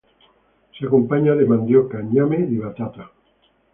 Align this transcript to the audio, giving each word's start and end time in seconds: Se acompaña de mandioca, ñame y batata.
Se 0.79 0.87
acompaña 0.87 1.35
de 1.35 1.45
mandioca, 1.45 2.01
ñame 2.01 2.39
y 2.49 2.57
batata. 2.57 3.11